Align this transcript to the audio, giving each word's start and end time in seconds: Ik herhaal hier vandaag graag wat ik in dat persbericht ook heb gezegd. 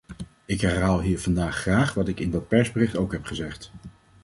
Ik 0.45 0.61
herhaal 0.61 1.01
hier 1.01 1.19
vandaag 1.19 1.55
graag 1.55 1.93
wat 1.93 2.07
ik 2.07 2.19
in 2.19 2.31
dat 2.31 2.47
persbericht 2.47 2.97
ook 2.97 3.11
heb 3.11 3.25
gezegd. 3.25 3.71